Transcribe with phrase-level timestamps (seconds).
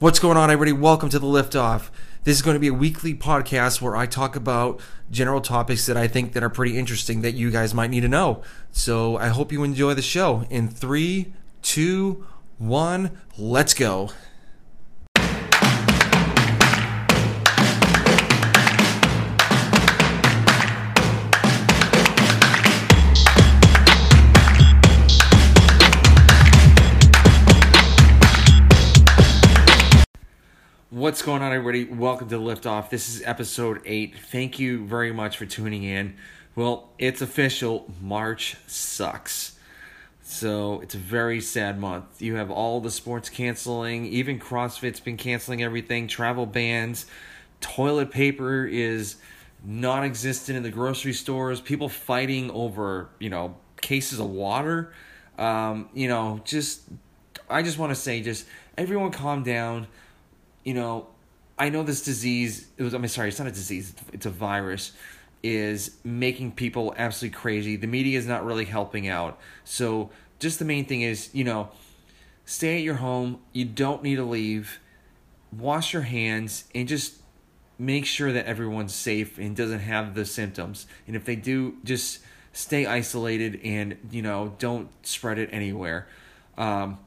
[0.00, 0.72] What's going on, everybody?
[0.72, 1.90] Welcome to the Liftoff.
[2.24, 4.80] This is going to be a weekly podcast where I talk about
[5.10, 8.08] general topics that I think that are pretty interesting that you guys might need to
[8.08, 8.42] know.
[8.72, 10.46] So I hope you enjoy the show.
[10.48, 12.26] In three, two,
[12.56, 14.08] one, let's go.
[31.10, 31.92] What's going on, everybody?
[31.92, 32.88] Welcome to Liftoff.
[32.88, 34.14] This is episode 8.
[34.16, 36.14] Thank you very much for tuning in.
[36.54, 37.92] Well, it's official.
[38.00, 39.58] March sucks.
[40.22, 42.22] So it's a very sad month.
[42.22, 47.06] You have all the sports canceling, even CrossFit's been canceling everything, travel bans,
[47.60, 49.16] toilet paper is
[49.64, 54.92] non existent in the grocery stores, people fighting over, you know, cases of water.
[55.36, 56.82] Um, you know, just,
[57.48, 58.46] I just want to say, just
[58.78, 59.88] everyone calm down
[60.64, 61.08] you know,
[61.58, 62.68] I know this disease.
[62.76, 62.94] It was.
[62.94, 63.28] I'm sorry.
[63.28, 63.94] It's not a disease.
[64.12, 64.92] It's a virus.
[65.42, 67.76] Is making people absolutely crazy.
[67.76, 69.38] The media is not really helping out.
[69.64, 71.70] So just the main thing is, you know,
[72.44, 73.40] stay at your home.
[73.52, 74.80] You don't need to leave.
[75.50, 77.20] Wash your hands and just
[77.78, 80.86] make sure that everyone's safe and doesn't have the symptoms.
[81.06, 82.20] And if they do, just
[82.52, 86.06] stay isolated and you know don't spread it anywhere.
[86.58, 86.98] Um,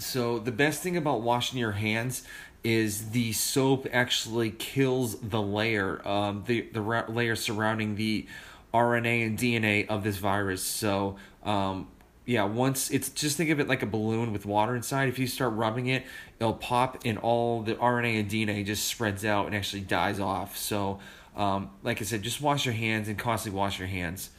[0.00, 2.22] so the best thing about washing your hands
[2.62, 8.26] is the soap actually kills the layer, um, the the ra- layer surrounding the
[8.74, 10.62] RNA and DNA of this virus.
[10.62, 11.88] So um,
[12.26, 15.08] yeah, once it's just think of it like a balloon with water inside.
[15.08, 16.04] If you start rubbing it,
[16.38, 20.56] it'll pop, and all the RNA and DNA just spreads out and actually dies off.
[20.56, 21.00] So
[21.36, 24.30] um, like I said, just wash your hands and constantly wash your hands.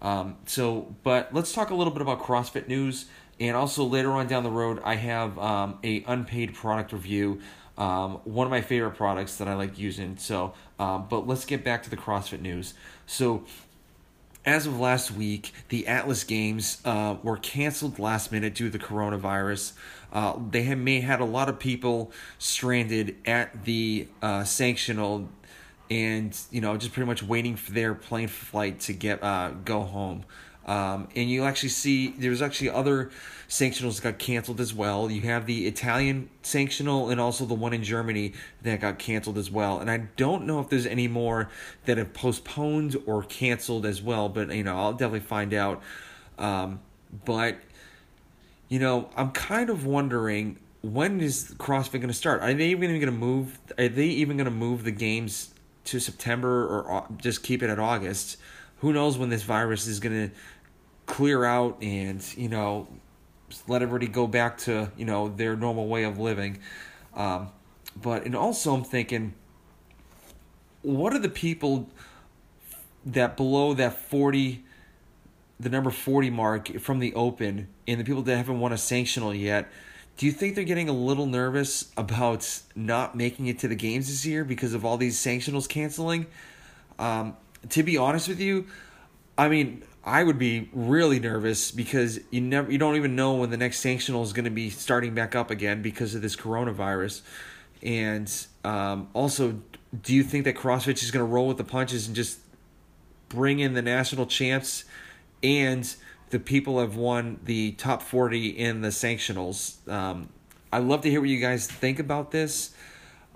[0.00, 3.06] Um, so, but let's talk a little bit about CrossFit news.
[3.40, 7.40] And also later on down the road, I have um, a unpaid product review.
[7.76, 10.16] Um, one of my favorite products that I like using.
[10.16, 12.74] So, um, but let's get back to the CrossFit news.
[13.06, 13.44] So,
[14.44, 18.82] as of last week, the Atlas Games uh, were canceled last minute due to the
[18.82, 19.74] coronavirus.
[20.12, 25.28] Uh, they have may had a lot of people stranded at the uh, sanctional,
[25.90, 29.82] and you know just pretty much waiting for their plane flight to get uh, go
[29.82, 30.24] home.
[30.68, 33.10] Um, and you actually see there's actually other
[33.48, 35.10] sanctionals that got canceled as well.
[35.10, 39.50] You have the Italian sanctional and also the one in Germany that got canceled as
[39.50, 39.78] well.
[39.78, 41.48] And I don't know if there's any more
[41.86, 45.82] that have postponed or canceled as well, but you know I'll definitely find out.
[46.38, 46.80] Um,
[47.24, 47.56] but
[48.68, 52.42] you know I'm kind of wondering when is CrossFit going to start?
[52.42, 53.58] Are they even going to move?
[53.78, 55.54] Are they even going to move the games
[55.86, 58.36] to September or just keep it at August?
[58.80, 60.34] Who knows when this virus is going to
[61.08, 62.86] clear out and you know
[63.66, 66.60] let everybody go back to you know their normal way of living.
[67.14, 67.50] Um,
[68.02, 69.34] but and also i'm thinking
[70.82, 71.88] what are the people
[73.04, 74.64] that below that 40
[75.60, 79.38] the number 40 mark from the open and the people that haven't won a sanctional
[79.38, 79.68] yet
[80.16, 84.08] do you think they're getting a little nervous about not making it to the games
[84.08, 86.26] this year because of all these sanctionals canceling?
[86.98, 87.36] Um,
[87.68, 88.66] to be honest with you
[89.36, 93.50] i mean I would be really nervous because you never you don't even know when
[93.50, 97.20] the next sanctional is going to be starting back up again because of this coronavirus.
[97.82, 99.60] And um, also,
[100.02, 102.40] do you think that CrossFit is going to roll with the punches and just
[103.28, 104.84] bring in the national champs
[105.42, 105.94] and
[106.30, 109.86] the people have won the top 40 in the sanctionals?
[109.88, 110.30] Um,
[110.72, 112.74] I'd love to hear what you guys think about this.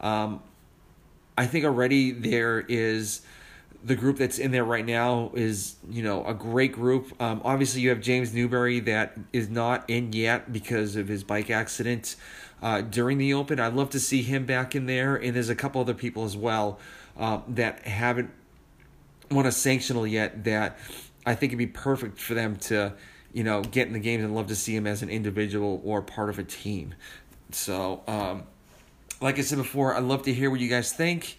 [0.00, 0.42] Um,
[1.36, 3.22] I think already there is
[3.84, 7.20] the group that's in there right now is you know a great group.
[7.20, 11.50] Um, obviously, you have James Newbury that is not in yet because of his bike
[11.50, 12.16] accident
[12.62, 13.58] uh, during the Open.
[13.58, 16.36] I'd love to see him back in there, and there's a couple other people as
[16.36, 16.78] well
[17.18, 18.30] uh, that haven't
[19.30, 20.78] won a sanctional yet that
[21.26, 22.94] I think it'd be perfect for them to
[23.32, 26.02] you know get in the games and love to see him as an individual or
[26.02, 26.94] part of a team.
[27.50, 28.44] So, um,
[29.20, 31.36] like I said before, I'd love to hear what you guys think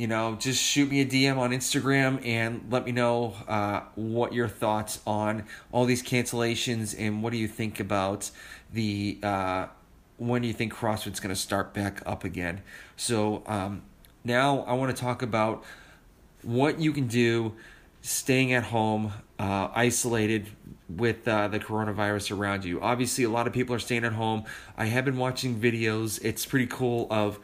[0.00, 4.32] you know, just shoot me a DM on Instagram and let me know uh, what
[4.32, 8.30] your thoughts on all these cancellations and what do you think about
[8.72, 9.66] the uh,
[10.16, 12.62] when do you think CrossFit's going to start back up again.
[12.96, 13.82] So um,
[14.24, 15.64] now I want to talk about
[16.40, 17.52] what you can do
[18.00, 20.48] staying at home, uh, isolated
[20.88, 22.80] with uh, the coronavirus around you.
[22.80, 24.44] Obviously, a lot of people are staying at home.
[24.78, 26.18] I have been watching videos.
[26.24, 27.38] It's pretty cool of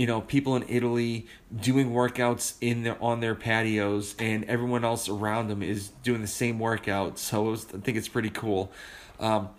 [0.00, 5.10] you know people in Italy doing workouts in their on their patios and everyone else
[5.10, 7.18] around them is doing the same workout.
[7.18, 8.72] So was, I think it's pretty cool.
[9.18, 9.50] Um,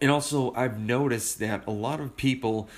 [0.00, 2.70] and also I've noticed that a lot of people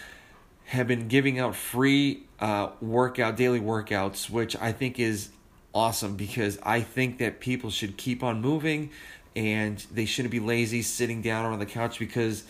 [0.64, 5.28] have been giving out free uh, workout daily workouts, which I think is
[5.72, 8.90] awesome because I think that people should keep on moving
[9.36, 12.42] and they shouldn't be lazy sitting down on the couch because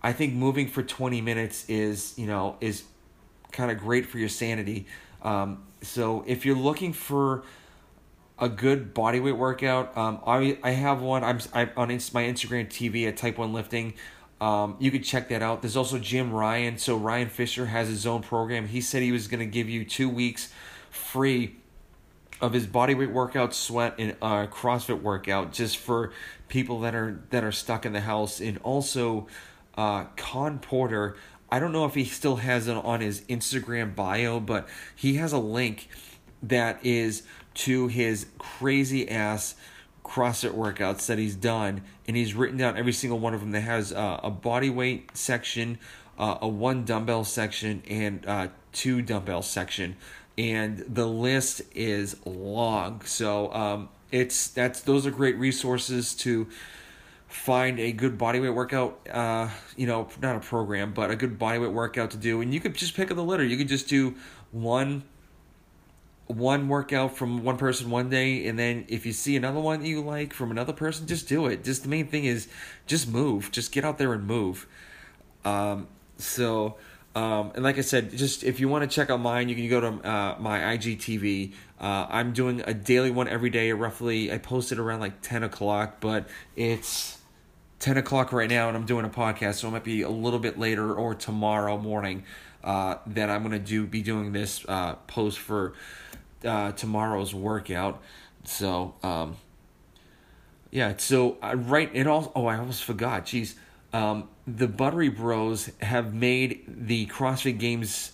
[0.00, 2.84] I think moving for 20 minutes is, you know, is
[3.54, 4.86] kind of great for your sanity.
[5.22, 7.44] Um, so if you're looking for
[8.38, 11.24] a good bodyweight workout, um, I I have one.
[11.24, 13.94] I'm I on my Instagram TV at Type One Lifting.
[14.40, 15.62] Um, you could check that out.
[15.62, 16.76] There's also Jim Ryan.
[16.76, 18.66] So Ryan Fisher has his own program.
[18.66, 20.52] He said he was going to give you two weeks
[20.90, 21.56] free
[22.40, 26.12] of his bodyweight workout, sweat, and uh, CrossFit workout just for
[26.48, 28.40] people that are that are stuck in the house.
[28.40, 29.28] And also,
[29.76, 31.16] uh, Khan Porter.
[31.50, 35.32] I don't know if he still has it on his Instagram bio, but he has
[35.32, 35.88] a link
[36.42, 37.22] that is
[37.54, 39.54] to his crazy ass
[40.04, 43.62] CrossFit workouts that he's done, and he's written down every single one of them that
[43.62, 45.78] has uh, a body weight section,
[46.18, 49.96] uh, a one dumbbell section, and uh, two dumbbell section,
[50.36, 53.00] and the list is long.
[53.02, 56.48] So um, it's that's those are great resources to
[57.34, 59.06] find a good bodyweight workout.
[59.10, 62.60] Uh, you know, not a program, but a good bodyweight workout to do, and you
[62.60, 63.44] could just pick up the litter.
[63.44, 64.14] You could just do
[64.52, 65.04] one
[66.26, 68.46] one workout from one person one day.
[68.46, 71.46] And then if you see another one that you like from another person just do
[71.46, 71.64] it.
[71.64, 72.48] Just the main thing is
[72.86, 73.50] just move.
[73.50, 74.66] Just get out there and move.
[75.44, 76.76] Um, so
[77.14, 79.68] um, and like i said just if you want to check out mine you can
[79.68, 83.72] go to uh, my igtv uh, i'm doing a daily one every day.
[83.72, 86.26] Roughly i post it around like 10 o'clock but
[86.56, 87.18] it's
[87.84, 90.38] 10 o'clock right now and i'm doing a podcast so it might be a little
[90.38, 92.24] bit later or tomorrow morning
[92.62, 95.74] uh, that i'm to do be doing this uh, post for
[96.44, 98.02] uh, tomorrow's workout.
[98.44, 99.36] So, um,
[100.70, 102.32] yeah, so I right it all.
[102.34, 103.26] Oh, I almost forgot.
[103.26, 103.54] Jeez,
[103.92, 108.12] um, the Buttery Bros have made the CrossFit Games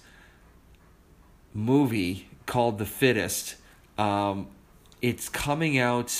[1.54, 3.56] movie called The Fittest.
[3.98, 4.48] Um,
[5.02, 6.14] it's coming out,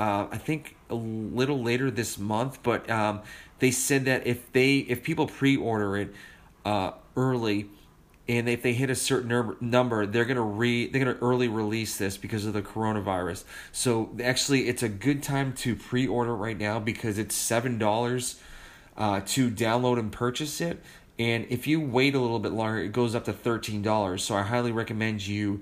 [0.00, 2.62] uh, I think, a little later this month.
[2.62, 3.20] But um,
[3.58, 6.14] they said that if they if people pre-order it
[6.64, 7.68] uh, early
[8.26, 12.16] and if they hit a certain number, they're gonna re they're gonna early release this
[12.16, 13.44] because of the coronavirus.
[13.72, 18.40] So actually, it's a good time to pre-order right now because it's seven dollars
[18.96, 20.82] uh, to download and purchase it.
[21.18, 24.22] And if you wait a little bit longer, it goes up to thirteen dollars.
[24.24, 25.60] So I highly recommend you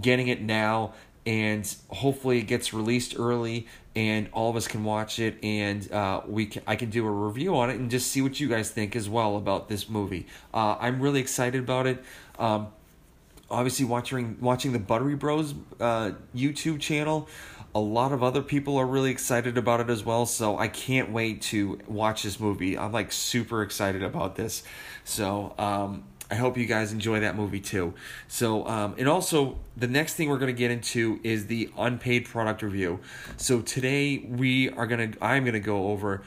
[0.00, 0.94] getting it now
[1.26, 6.22] and hopefully it gets released early and all of us can watch it and uh,
[6.26, 8.70] we can, I can do a review on it and just see what you guys
[8.70, 10.26] think as well about this movie.
[10.52, 12.02] Uh, I'm really excited about it.
[12.38, 12.68] Um,
[13.50, 17.28] obviously, watching watching the Buttery Bros uh, YouTube channel,
[17.74, 20.26] a lot of other people are really excited about it as well.
[20.26, 22.76] So I can't wait to watch this movie.
[22.76, 24.62] I'm like super excited about this.
[25.04, 27.92] So um, I hope you guys enjoy that movie too.
[28.26, 32.24] So, um, and also the next thing we're going to get into is the unpaid
[32.24, 33.00] product review.
[33.36, 36.22] So today we are going to, I'm going to go over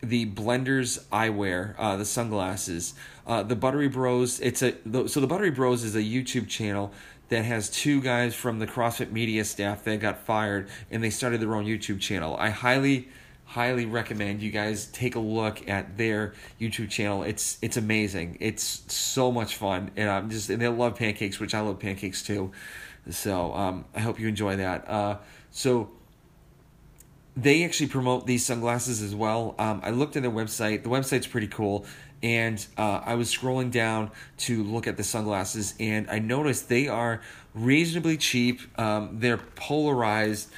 [0.00, 2.94] the Blenders eyewear, uh, the sunglasses,
[3.26, 4.38] uh, the Buttery Bros.
[4.38, 4.74] It's a
[5.08, 6.92] so the Buttery Bros is a YouTube channel
[7.28, 11.40] that has two guys from the CrossFit media staff that got fired and they started
[11.40, 12.36] their own YouTube channel.
[12.36, 13.08] I highly
[13.48, 17.22] highly recommend you guys take a look at their YouTube channel.
[17.22, 18.36] It's it's amazing.
[18.40, 22.22] It's so much fun, and I'm just and they love pancakes, which I love pancakes
[22.22, 22.52] too.
[23.10, 24.88] So um, I hope you enjoy that.
[24.88, 25.16] Uh,
[25.50, 25.90] so
[27.36, 29.54] they actually promote these sunglasses as well.
[29.58, 30.82] Um, I looked at their website.
[30.82, 31.86] The website's pretty cool.
[32.20, 36.88] And uh, I was scrolling down to look at the sunglasses, and I noticed they
[36.88, 37.20] are
[37.54, 38.60] reasonably cheap.
[38.76, 40.50] Um, they're polarized,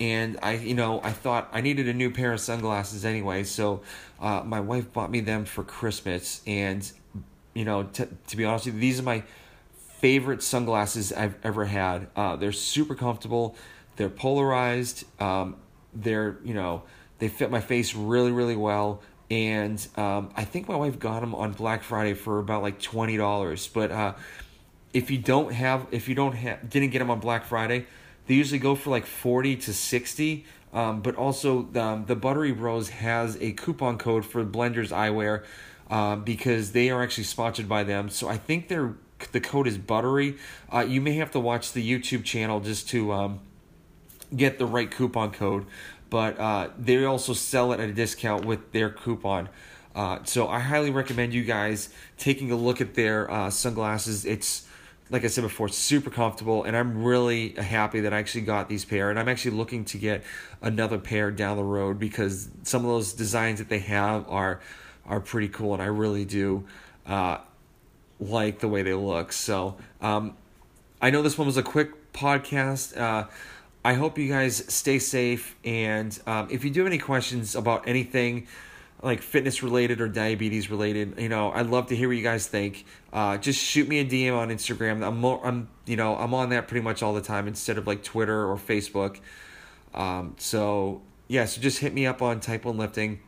[0.00, 3.82] and I, you know, I thought I needed a new pair of sunglasses anyway, so
[4.20, 6.90] uh, my wife bought me them for Christmas, and
[7.54, 9.24] you know, t- to be honest with you, these are my
[10.00, 12.08] favorite sunglasses I've ever had.
[12.14, 13.56] Uh, they're super comfortable,
[13.96, 15.56] they're polarized, um,
[15.92, 16.82] they're you know,
[17.18, 21.34] they fit my face really really well, and um, I think my wife got them
[21.34, 24.14] on Black Friday for about like twenty dollars, but uh,
[24.94, 27.86] if you don't have, if you don't have, didn't get them on Black Friday
[28.28, 30.44] they usually go for like 40 to 60.
[30.72, 35.44] Um, but also, um, the Buttery Bros has a coupon code for Blenders Eyewear
[35.90, 38.10] uh, because they are actually sponsored by them.
[38.10, 38.94] So I think they're,
[39.32, 40.36] the code is Buttery.
[40.70, 43.40] Uh, you may have to watch the YouTube channel just to um,
[44.36, 45.64] get the right coupon code.
[46.10, 49.48] But uh, they also sell it at a discount with their coupon.
[49.94, 54.26] Uh, so I highly recommend you guys taking a look at their uh, sunglasses.
[54.26, 54.67] It's
[55.10, 58.84] like I said before, super comfortable, and I'm really happy that I actually got these
[58.84, 59.10] pair.
[59.10, 60.22] And I'm actually looking to get
[60.60, 64.60] another pair down the road because some of those designs that they have are
[65.06, 66.64] are pretty cool, and I really do
[67.06, 67.38] uh,
[68.20, 69.32] like the way they look.
[69.32, 70.36] So um,
[71.00, 72.96] I know this one was a quick podcast.
[72.98, 73.28] Uh,
[73.84, 75.56] I hope you guys stay safe.
[75.64, 78.46] And um, if you do have any questions about anything
[79.02, 82.46] like fitness related or diabetes related, you know, I'd love to hear what you guys
[82.46, 82.84] think.
[83.12, 85.06] Uh, just shoot me a DM on Instagram.
[85.06, 87.86] I'm more, I'm, you know, I'm on that pretty much all the time instead of
[87.86, 89.20] like Twitter or Facebook.
[89.94, 93.20] Um, so yeah, so just hit me up on Type One Lifting.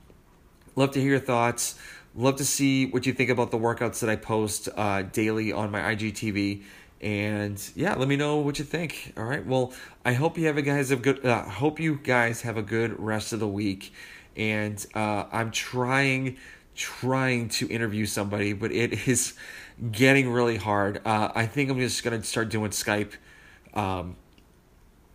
[0.74, 1.78] Love to hear your thoughts.
[2.14, 5.70] Love to see what you think about the workouts that I post uh, daily on
[5.70, 6.64] my IGTV.
[7.00, 9.12] And yeah, let me know what you think.
[9.16, 9.44] All right.
[9.44, 9.72] Well,
[10.04, 11.24] I hope you have a guys have good.
[11.24, 13.92] Uh, hope you guys have a good rest of the week.
[14.40, 16.38] And uh, I'm trying,
[16.74, 19.34] trying to interview somebody, but it is
[19.92, 21.02] getting really hard.
[21.04, 23.12] Uh, I think I'm just gonna start doing Skype,
[23.74, 24.16] um,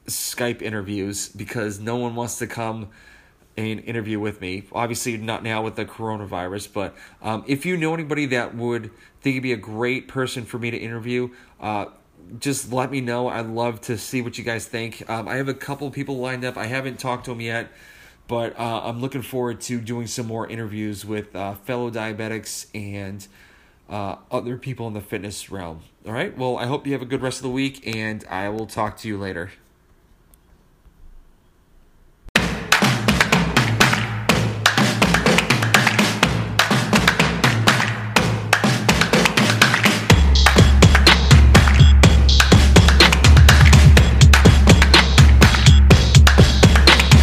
[0.05, 2.89] Skype interviews because no one wants to come
[3.57, 4.63] and interview with me.
[4.71, 8.91] Obviously, not now with the coronavirus, but um, if you know anybody that would
[9.21, 11.29] think it'd be a great person for me to interview,
[11.59, 11.85] uh,
[12.39, 13.27] just let me know.
[13.27, 15.09] I'd love to see what you guys think.
[15.09, 16.57] Um, I have a couple people lined up.
[16.57, 17.71] I haven't talked to them yet,
[18.27, 23.27] but uh, I'm looking forward to doing some more interviews with uh, fellow diabetics and
[23.89, 25.81] uh, other people in the fitness realm.
[26.05, 26.35] All right.
[26.37, 28.97] Well, I hope you have a good rest of the week, and I will talk
[28.97, 29.51] to you later.